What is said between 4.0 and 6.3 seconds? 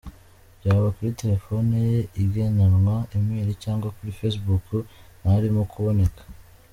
facebook ntarimo kuboneka.